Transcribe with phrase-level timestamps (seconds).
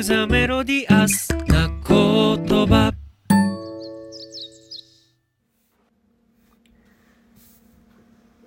[0.00, 2.90] クザメロディアスな言葉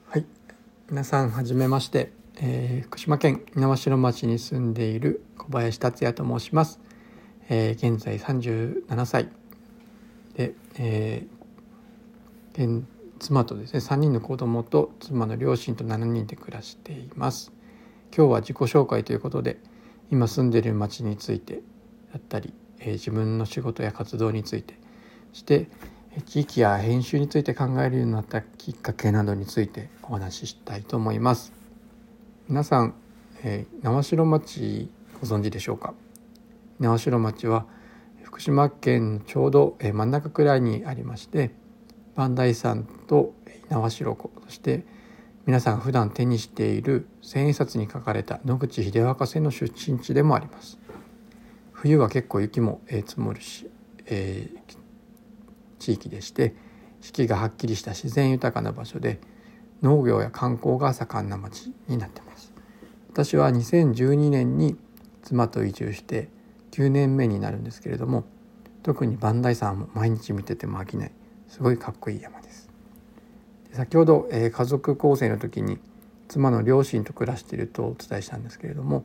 [0.08, 0.26] はい
[0.90, 6.80] 皆さんはじめまして、えー福島県猪苗代町に住んでいる小林達也と申します、
[7.50, 9.30] えー現在37歳。
[10.36, 12.88] で、えー現
[13.20, 17.52] 妻とですね3人の子供と妻の両親と7人で暮らしています。
[18.12, 19.60] 今日は自己紹介ということで
[20.12, 21.62] 今住んでいる町について
[22.12, 24.76] だったり、えー自分の仕事や活動について
[25.32, 25.68] そして
[26.12, 31.54] えー地域や編集について考えるようになったきっかけなどについてお話ししたいと思います。
[32.48, 32.94] 皆さん、
[33.44, 34.90] えー、苗代町
[35.22, 35.94] ご存知でしょうか？
[36.80, 37.66] 苗代町は
[38.24, 41.52] 福島県のちょうどえー真ん中くらいにありまして
[42.16, 43.34] 磐梯山と
[43.72, 44.86] 猪苗代湖そして
[45.46, 50.80] 皆さん普段手にしている千円札に書かれた野口英世博士の出身地でもあります。
[51.72, 53.70] 冬は結構雪も積もるし、
[54.06, 54.84] えー
[55.84, 56.56] 地域でして
[57.02, 59.20] 四季がはっきりした自然豊かな場所で
[59.82, 62.54] 農業や観光が盛んな町になってます。
[63.12, 64.78] 私は2012年に
[65.24, 66.30] 妻と移住して
[66.72, 68.24] 9年目になるんですけれども
[68.82, 71.12] 特に磐梯山も毎日見てても飽きない
[71.50, 72.53] すごいかっこいい山です。
[73.74, 75.80] 先ほど、えー家族構成の時に
[76.28, 79.04] 妻の両親と暮らしているとお伝えしたんですけれども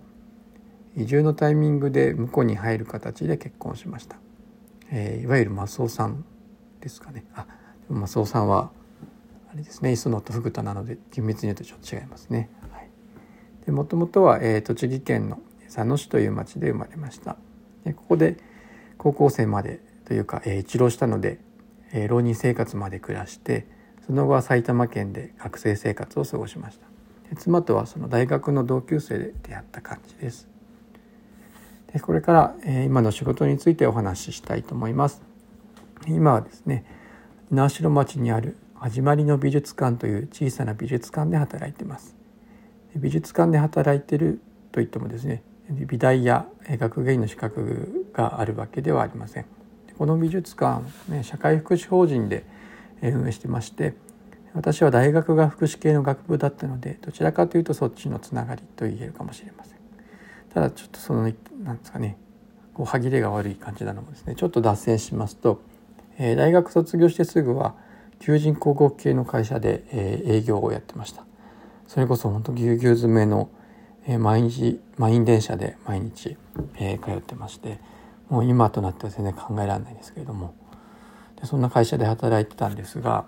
[0.96, 4.16] 移住のタイミングで向こうに入る形で結婚しました、
[4.90, 6.24] えーいわゆるマスオさん
[6.80, 7.46] ですかねあ
[7.88, 8.70] でもマスオさんは
[9.50, 12.50] あれですね磯野とフグタなので厳密に言うとちょっと違いますね。
[12.70, 12.90] はい、
[13.64, 17.36] でもともとは、えー栃木県の佐野市という町で生まれました。
[17.84, 18.36] でここで
[18.98, 21.40] 高校生までというか、えー一浪したので、
[21.92, 23.66] えー浪人生活まで暮らして
[24.08, 26.86] その後は埼玉県で学生生活を過ごしました。
[27.30, 30.48] で妻とはその大学の同級生で出会った感じです。
[31.92, 35.28] でこれから、えー今の仕事についてお話ししたいと思います。
[36.06, 36.84] 今はですね
[37.50, 42.14] 猪苗代町にある始まりの美術館という小さな美術館で働いています
[42.94, 44.40] 美術館で働いている
[44.70, 49.46] といってもですね美大や学芸員の資格があるわけではありません
[49.98, 52.44] この美術館ね社会福祉法人で
[53.02, 53.94] 運営してまして
[54.54, 59.78] 私は大学が福祉系の学部だったのでどちらかというとそっちのつながりと言えるかもしれません。
[60.52, 61.22] ただちょっとその
[61.62, 62.16] なんですかね
[62.74, 65.60] こう歯切れが悪い感じなのもですねちょっと脱線しますと
[66.16, 67.74] えー大学卒業してすぐは
[68.18, 71.24] 求人広告系の会社で、えー営業をやってました。
[71.86, 73.50] それこそ本当ぎゅうぎゅう詰めの、
[74.06, 76.36] えー毎日満員電車で毎日、
[76.76, 77.78] えー通ってまして
[78.28, 80.54] もう今となっては全然考えられないですけれども
[81.40, 83.26] でそんな会社で働いてたんですが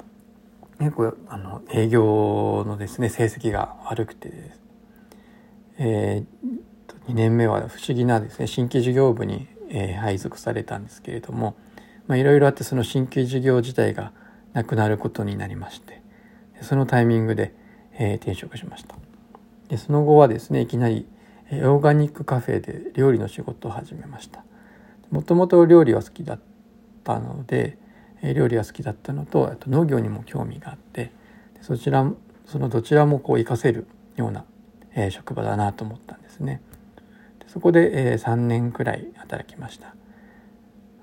[0.79, 4.61] 結構あの営業のですね成績が悪くてです、
[5.79, 6.25] え
[7.09, 11.57] 2年目は不思議なですね新規事業部に、えー配属されたんですけれども
[12.09, 14.13] いろいろあってその新規事業自体が
[14.53, 16.03] なくなることになりまして
[16.63, 17.55] そのタイミングで、
[17.93, 18.95] えー転職しました。
[19.69, 21.07] でその後はですねいきなり、
[21.51, 24.45] オーガニックカフェで料理の仕事を始めました。
[25.11, 26.41] もともと料理は好きだっ
[27.05, 27.79] たので、
[28.23, 31.13] 料理は好きだったのとあと農業にも興味があって
[31.63, 32.11] そちら
[32.47, 33.87] そのどちらもこう活かせる
[34.17, 34.45] ような、
[34.95, 36.61] えー職場だなと思ったんですね
[37.39, 39.95] でそこで、えー3年くらい働きました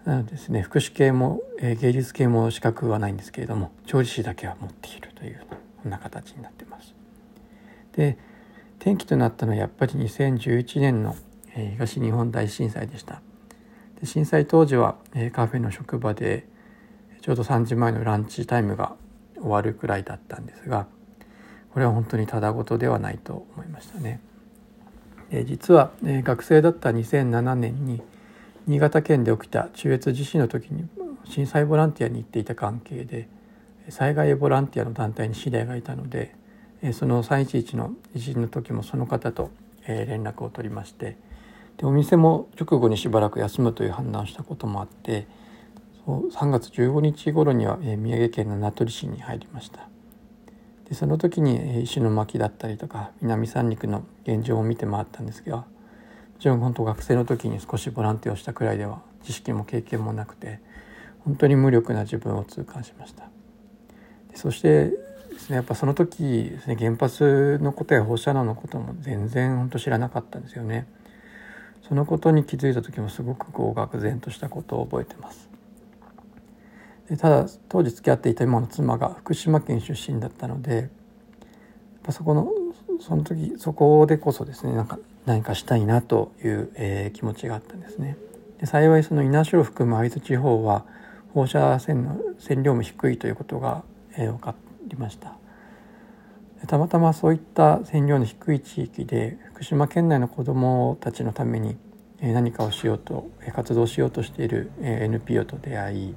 [0.05, 5.41] なのでですね福祉系も、えー芸術系も資格はないんですけれども調理師だけは持っているという
[5.81, 6.93] こんな形になってます。
[7.93, 8.17] で
[8.79, 11.15] 転機となったのはやっぱり2011年の、
[11.55, 13.21] えー東日本大震災でした。
[13.99, 16.45] で震災当時は、えーカフェの職場で
[17.21, 18.95] ちょうど3時前のランチタイムが
[19.35, 20.87] 終わるくらいだったんですが
[21.73, 24.19] これは本当にただごとではないと思いましたね。
[25.29, 28.01] で実は、えー学生だった2007年に
[28.65, 30.87] 新潟県で起きた中越地震の時に
[31.25, 33.29] 震災ボランティアに行っていた関係で
[33.89, 36.35] 災害ボランティアの団体に知り合いがいたので
[36.93, 39.51] その311の地震の時もその方と
[39.87, 41.17] 連絡を取りまして
[41.77, 45.27] でお店も直後にしばらく休むという判断をしたこともあって
[46.07, 49.89] 3月15日頃にはえ宮城県の名取市に入りました。
[50.87, 55.65] でその時にえー石巻だったりとか南三陸の現状を見て回ったんですがも
[56.39, 60.61] ちろん本当学生の時に少しボランティアをしたくらいでは知識も経験もなくて
[61.25, 63.29] 本当に無力な自分を痛感しました。
[64.31, 64.91] でそして
[65.29, 70.87] ですねやっぱその時ですね原発のことや放射能のことも全然本当知らなかったんですよね。
[71.87, 75.56] そのことに気づいた時もすごくこう愕然としたことを覚えてます。
[77.09, 80.87] でただ当時付き合っていた今の妻が福島県出身だったのでやっ
[82.03, 82.51] ぱそこの
[82.99, 88.17] その時そこでこそですねなんか何かしたいなという、えー、気持ちがあったんですね。
[88.59, 90.85] で幸いその稲城を含む会津地方は
[91.33, 93.83] 放射線の線量も低いということが、
[94.15, 94.55] えー、分か
[94.87, 95.37] りました。
[96.65, 101.77] たまたまそういった線量の低い地域で福島県内の子どもたちのために
[102.19, 106.15] 何かをしようと活動しようとしている NPO と出会い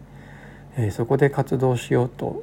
[0.76, 2.42] えそこで活動しようと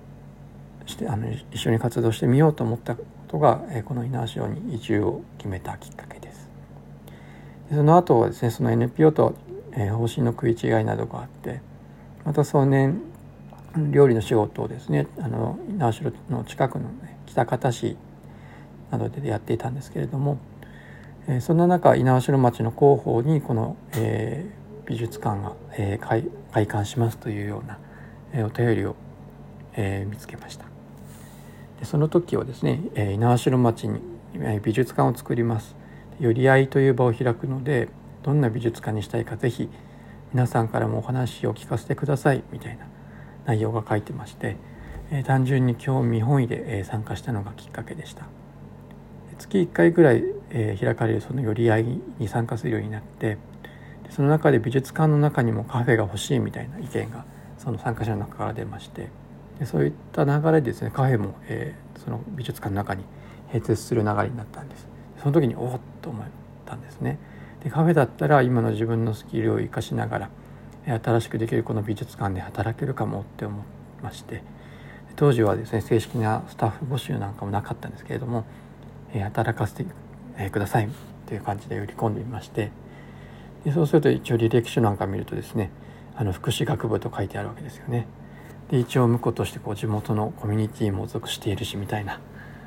[0.86, 6.50] してあの一緒に活動してみようと思ったことがえこの猪苗代に移住を決めたきっかけです。
[7.70, 9.36] その後はですねその NPO と
[9.78, 11.62] え方針の食い違いなどがあって
[12.26, 13.02] また壮年
[13.92, 17.96] 料理の仕事をですねあの猪苗代の近くの、ね、北方市
[18.92, 20.40] などでやっていたんですけれども、
[21.28, 27.80] えそんな中猪苗代町の広報にこの、えー、美術館が、えー、開館しますというような、
[28.34, 28.96] えー、お便りを、
[29.74, 30.66] えー、見つけました。
[31.80, 35.76] でその時はですね、えー、猪苗代町にえ美術館を作ります
[36.20, 37.90] 寄り合いという場を開くので
[38.24, 39.70] どんな美術館にしたいかぜひ
[40.34, 42.88] 皆さんからもお話を聞かせてくださいみたいな
[43.46, 44.58] 内容が書いてまして、
[45.12, 48.26] えー、単純に興味本位で、えー、参加したのがきっかけでした
[49.38, 51.84] 月1回ぐらい、えー、開かれるその寄り合い
[52.20, 53.38] に参加するようになって
[54.10, 57.26] その中で美術館の中にもカフェが欲しいみたいな意見が
[57.58, 59.10] その参加者の中から出まして
[59.60, 63.04] でそういった流れでですねカフェも、えー、その美術館の中に
[63.52, 64.88] 併設する流れになったんです。
[65.20, 66.26] その時におおっと思っ
[66.66, 67.18] たんですね。
[67.64, 70.30] でカフェだったら今の自分のスキルを生かしながら
[70.86, 73.62] 新しくできるこの美術館で働けるかもって思
[74.00, 74.42] いまして
[75.16, 78.46] 当時はですね正式なスタッフ募集なんかもなかったんですけれども
[79.12, 79.86] 働かせて
[80.50, 80.90] ください
[81.26, 82.72] という感じで売り込んでみまして
[83.66, 85.72] でそうすると一応履歴書なんか見るとですね
[86.18, 88.08] あの福祉学部と書いてあるわけですよね。
[88.72, 92.20] で一応婿としてこう地元のコミュニティも属しているしみたいな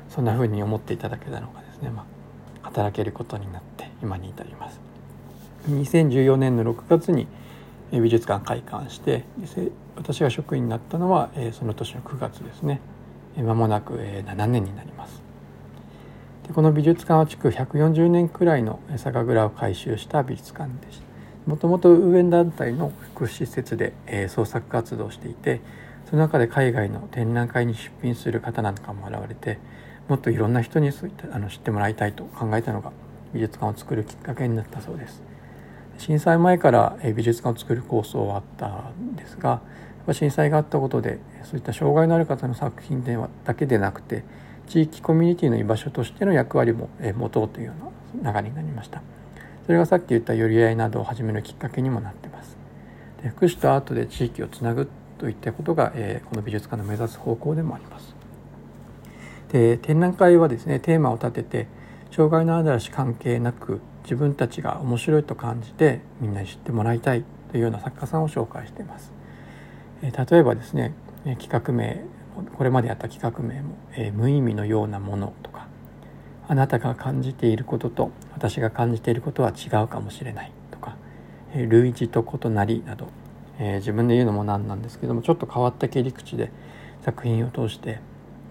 [0.09, 2.05] そんな風に思っていただけたのがですね、ま
[2.63, 4.79] あ、働けることになって今に至ります。
[5.69, 7.27] 2014年の6月に
[7.91, 9.25] 美術館開館して
[9.95, 12.79] 私が職員になったのはその年の9月ですね。
[13.37, 15.21] 間もなく7年になります。
[16.47, 21.03] でこの美術館は築140年くらいの酒蔵を改修した美術館でした。
[21.45, 25.61] もともと運営団体の福祉施設でえ創作活動をしていて
[26.09, 29.59] その中で海外の展覧会に出品する方なんかも現れて
[30.07, 32.91] もっといろんな人にそういったあの知ってもらいたいと考えたのが
[33.31, 35.21] 美術館を作るきっかけになったそうです。
[35.99, 39.61] 震災前から美術館を作る構想はあったんですが
[40.11, 44.23] 震災があったことでそういった障害のある方の作品ではだけでなくて
[44.67, 47.73] 地域コミュニティの居場所としての役割も持とうというよ
[48.19, 49.03] うな流れになりました。
[49.67, 52.60] それがさっき言った寄り合いなどを始めるきっかけにもなってます。
[53.23, 58.15] で福祉とアートで地域をつなぐといったことが、えー、この美術館の目指す方向でもあります。
[59.51, 61.67] で展覧会はですねテーマを立てて
[62.11, 69.11] 障害のあるし関係なく自分たちが面白いと感じてみんなに知ってもらいたいというような作家さんを紹介しています。
[70.01, 70.93] えー、例えばですね
[71.39, 72.01] 企画名
[72.57, 75.67] これまでやった企画名も、えー、無意味のようなものとか
[76.47, 80.51] あなたが感じていることと私が感じていることは違うかもしれない、
[81.55, 83.07] 類似と異なりなど
[83.63, 86.51] えー、自分で言うのもなんなんですけどもちょっと変わった切り口で
[87.05, 87.99] 作品を通して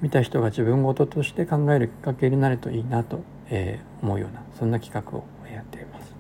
[0.01, 3.21] 見た人が自分事として考えるきっかけになるといいなと、
[3.51, 6.15] えー、思うようなそんな企画をやっています。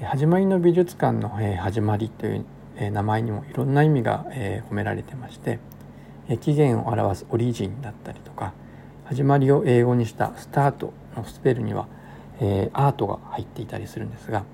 [0.00, 2.44] で始まりの美術館の、えー、始まりという、
[2.76, 5.60] えー、名前にもいろんな意味が、えー、込められてまして、
[6.28, 8.54] えー、起源を表すオリジンだったりとか
[9.04, 11.86] 始まりを英語にしたスタートのスペルには、
[12.40, 14.44] えー、アートが入っていたりするんですが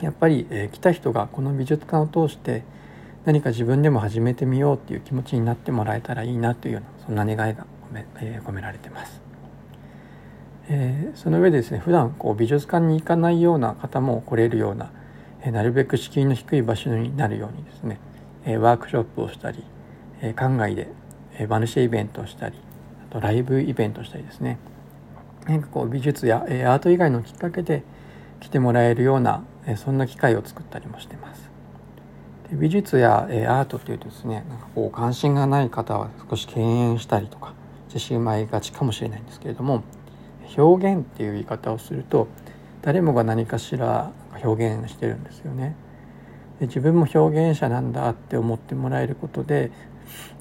[0.00, 2.62] やっぱり、えー、来た人がこの美術館を通して
[3.24, 9.20] 何か自分でも始めてみようっていう気持ちになってもらえたらいいなというようなそんな願いが込め,、えー、込められてます。
[10.68, 14.92] えー、その上でですね普段こう美術館に行かないような方も来れるような、
[15.42, 17.98] えー、なるべく敷居の低い場所になるようにですね、
[18.44, 19.64] えー、ワークショップをしたり、
[20.20, 20.88] えー、館外で、
[21.38, 22.56] えー、バヌシェイベントをしたり
[23.10, 24.58] あとライブイベントをしたりですね
[25.46, 27.82] 何かこう美術や、えー、アート以外のきっかけで
[28.38, 29.42] 来てもらえるような
[29.76, 31.50] そんな機会を作ったりもしてます
[32.50, 37.54] で美術やアートというとですねなんかこう関心がない方は少し敬遠したりとか
[37.88, 39.82] してしまいがちかもしれないんですけれども
[40.56, 42.28] 表現っていう言い方をすると
[42.82, 44.12] 誰もが何かしら
[44.42, 45.76] 表現してるんですよね
[46.58, 49.70] で自分も表現者なんだって思ってもらえることで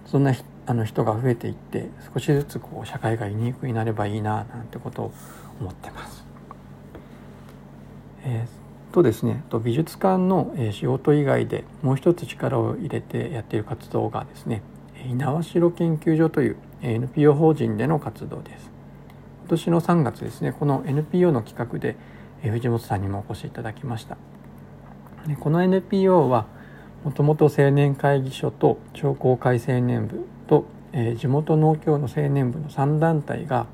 [0.06, 0.34] そんな
[0.66, 5.14] あの人が増えていって少しずつこう社会がユニークになればいいななんてことを
[5.60, 6.26] 思ってます。
[8.24, 8.59] えー、
[9.00, 9.44] とですね。
[9.63, 14.62] 美術館の仕事以外でもう一つ力を入れてやっている活動がですね
[15.06, 18.70] 猪苗代研究所という NPO 法人での活動です。
[19.41, 21.96] 今年の3月ですねこの NPO の企画で、
[22.44, 24.18] 藤本さんにもお越しいただきました。
[25.39, 26.46] この NPO は
[27.06, 30.65] もともと青年会議所と商工会青年部と、
[31.18, 33.68] 地元農協の青年部の3団体が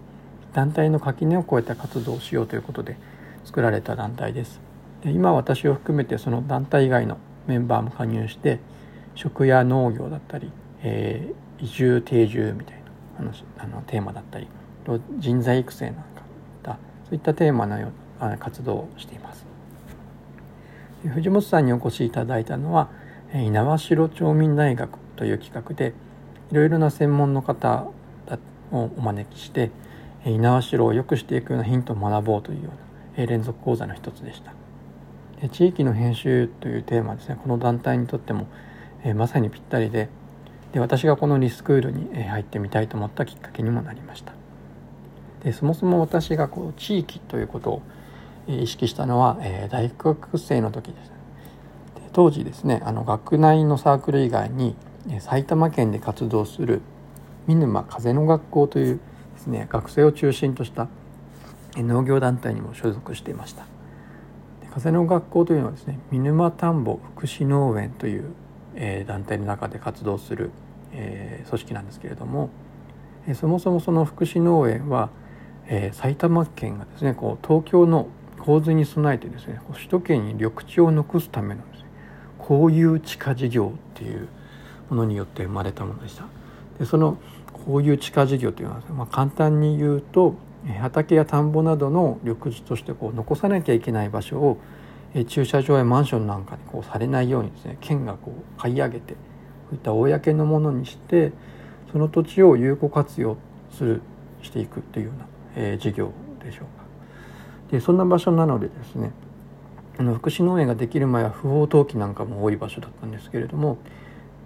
[0.54, 2.98] 団体の垣根を越えた活動をしようということで
[3.44, 4.60] 作られた団体です。
[5.06, 8.60] 今私を含めてその団体以外のメンバーも加入して
[9.14, 12.78] 食や農業だったり、えー、移住定住みたい
[13.20, 14.48] なあのテーマだったり
[15.20, 16.16] 人材育成なんか
[17.06, 19.46] そういったテーマのような活動をしています。
[21.14, 22.90] 藤本さんにお越しいただいたのは
[23.32, 25.94] 猪苗代町民大学という企画で
[26.52, 27.86] いろいろな専門の方
[28.72, 29.70] をお招きして
[30.26, 32.72] 猪苗代を良くしていくようなヒントを学ぼうというよ
[33.16, 34.54] うな連続講座の一つでした。
[35.52, 37.38] 地域の編集というテーマですね。
[37.42, 38.48] この団体にとっても
[39.16, 40.10] まさにぴったりで
[40.74, 44.34] で私がこのリスクールに入ってみたいと思ったきっかけにもなりました。
[45.44, 47.82] でそもそも私がこう地域ということを
[48.48, 49.38] 意識したのは
[49.70, 51.10] 大学生の時です。
[51.96, 54.76] で当時ですねあの学内のサークル以外に
[55.20, 56.82] 埼玉県で活動する
[57.46, 59.00] 見沼風の学校という
[59.36, 60.88] ですね学生を中心とした
[61.76, 63.75] 農業団体にも所属していました。
[64.76, 68.34] 風の学校というのはですね見沼田んぼ福祉農園という、
[68.76, 70.52] えー、団体の中で活動する、
[70.92, 72.50] えー、組織なんですけれども、
[73.26, 75.10] えー、そもそもその福祉農園は、
[75.68, 81.62] えー、埼玉県がですねこう東京の洪水に備えてですね首都圏に緑地を残すための
[82.38, 84.28] こういう地下事業っていう
[84.90, 86.26] ものによって生まれたものでした。
[86.78, 87.18] でその
[87.54, 90.36] こういう地下事業というのは、まあ、簡単に言うと
[90.74, 94.58] 畑や田んぼなどの緑地としてこう残さなきゃいけない場所を
[95.28, 99.20] 駐車場やマンションなんかにこうされないようにですね県がこう買い上げてこ
[99.72, 101.32] ういった公のものにして
[101.92, 103.38] その土地を有効活用
[103.72, 104.02] する
[104.42, 106.12] していくというような、えー、事業
[106.44, 106.86] でしょうか。
[107.72, 109.12] でそんな場所なのでですね
[109.98, 113.78] あの福祉農園ができる前は不法投棄なんかも多い場所だったんですけれども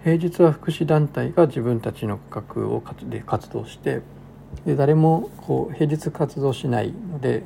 [0.04, 4.00] 平日は福祉団体が自分たちの区画をで活動して
[4.66, 7.44] で誰もこう平日活動しないので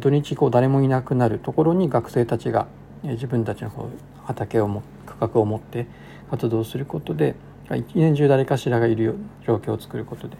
[0.00, 2.66] 土日こう誰もいなくなるところに学生たちが
[3.02, 5.86] 自分たちのこう畑をも区画を持って
[6.30, 7.34] 活動することで
[7.70, 10.36] 一年中誰かしらがいる状況を作ることで、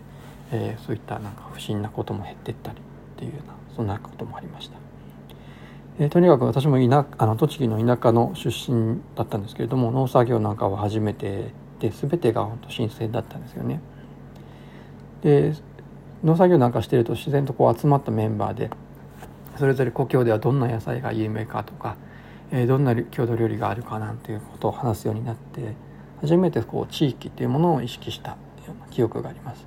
[0.53, 4.77] えー、そういったなんか不審なことも減っていったりっていうようなそんなこともありました。
[5.99, 13.81] えー、とにかく私も田あの栃木の田舎の出身だったんですけれども農作業なんかは初めてで全てが本当新鮮だったんですよね。
[15.23, 15.55] で
[16.25, 18.71] 農作業なんかしてると自然とこう集まったメンバーで
[19.59, 21.97] それぞれ故郷ではどんな野菜が有名かとか、
[22.51, 25.75] えー、どんな郷土料理があるかなんていうことを話すようになって
[26.21, 28.37] 初めてこう地域っていうものを意識したよ
[28.69, 29.67] うな記憶があります。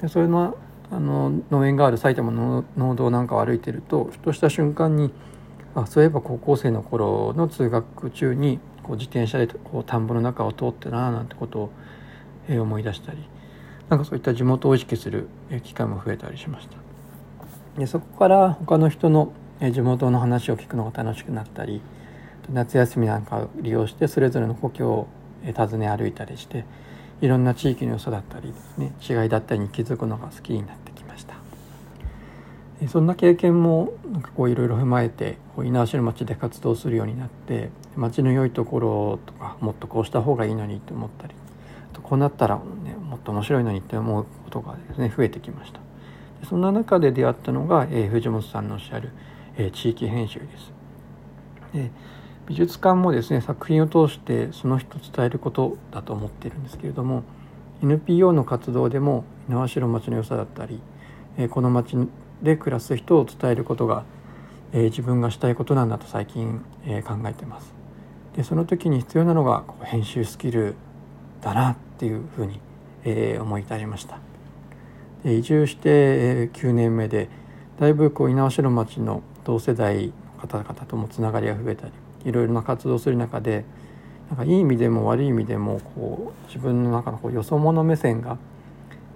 [0.00, 0.56] でそれの
[0.90, 5.10] あの農園がある埼玉の農道なんかを歩いてるとふとした瞬間に
[5.74, 11.70] あそういえば高校生の頃の通学中にこう自転車でこう田んぼの中を通ってななんてことを、
[12.48, 13.18] 思い出したり
[13.92, 15.28] なんかそういった地元を意識する
[15.64, 16.78] 機会も増えたりしました。
[17.78, 21.82] でそこから他の人の地元の話を聞くのが楽しくなったり
[22.50, 25.08] 夏休みなんかを利用してそれぞれの故郷を
[25.54, 26.64] 訪ね歩いたりして
[27.20, 31.34] いろんな地域の良さだったりですね違いだったりに気づくのが好きになってきました。
[32.88, 41.34] そんな経験もなんかこういろいろ踏まえて猪苗代町で活動するようになって町の良いところとかもっとこうした方がいいのにと思ったり
[42.12, 45.80] こうなったら、ね、もっと面白いのにって思うことがですね増えてきました。
[46.46, 49.12] そんな中で出会ったのが、えー、藤本さんのおっしゃる、
[49.56, 50.72] えー、地域編集です。
[51.72, 51.90] で
[52.46, 57.22] 美術館もですね作品を通してその人を伝えることだと思っているんですけれども
[57.82, 60.82] NPO の活動でも猪苗代町の良さだったり、
[61.38, 61.96] えー、この町
[62.42, 64.04] で暮らす人を伝えることが、
[64.74, 67.72] えー、自分がしたいことなんだと最近、えー、考えてます。
[68.36, 70.76] でその時に必要なのがこう編集スキル
[71.42, 72.60] だなっていうふうに、
[73.04, 74.18] えー、思い至りました。
[75.24, 77.28] で移住して、え、9年目で
[77.78, 81.92] だいぶこう猪苗代町の同世代の方々ともつながりが増えたり
[82.24, 83.64] いろいろな活動する中で
[84.28, 88.38] なんかいい意味でも悪い意味でもこう自分の中のこうよそ者目線が、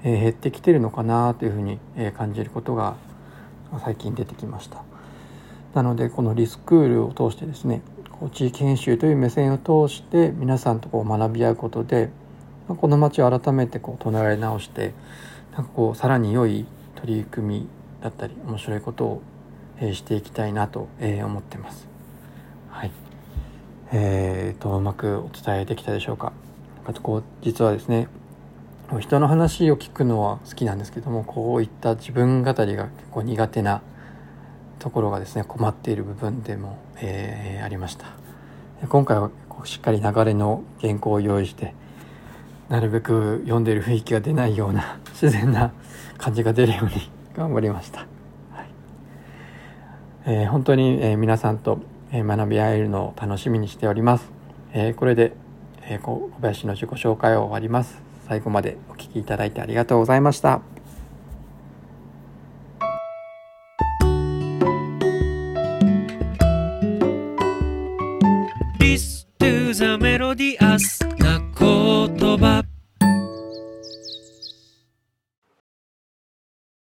[0.03, 2.97] えー、減ってきてるのかなというふうに、えー、感じることが
[3.85, 4.83] 最近出てきました。
[5.75, 7.83] なのでこのリスクールを通してですね
[8.21, 12.11] こう地域研修という目線を通して皆さんとこう学び合うことで
[12.69, 14.95] この町を改めてこう唱え直して
[15.53, 17.69] なんかこうさらに良い取り組み
[18.03, 19.23] だったり面白いことを、
[19.79, 21.89] えー、していきたいなと、えー、思ってます。
[22.71, 22.91] はい
[23.93, 26.33] えーと、うまくお伝えできたでしょうか。
[26.85, 28.09] あとこう実はですね
[29.01, 33.83] 人の話を聞くのは好きなんですけどもこういった自分語りが結構苦手な
[34.79, 38.07] ところがですね困っている部分でも、えー、ありました。
[38.89, 39.31] 今回は
[39.65, 41.75] しっかり流れの原稿を用意して
[42.69, 45.73] なるべく読んでいる雰囲気が出ないような 自然な
[46.19, 48.07] 感じが出るように 頑張りました、はい。
[50.27, 51.79] えー、本当に、えー、皆さんと
[52.13, 54.31] 学び合えるのを楽しみにしております、
[54.73, 55.33] えー、これで、
[55.83, 58.03] え小林の自己紹介を終わります。
[58.27, 60.61] 最後までお聴きいただいてありがとうございました。